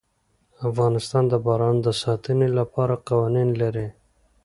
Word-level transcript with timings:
افغانستان 0.69 1.23
د 1.31 1.33
باران 1.45 1.75
د 1.81 1.87
ساتنې 2.01 2.47
لپاره 2.59 2.93
قوانین 3.07 3.49
لري. 3.61 3.87